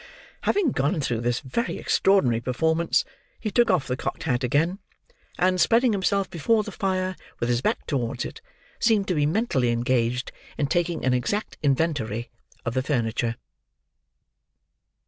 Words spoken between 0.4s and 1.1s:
Having gone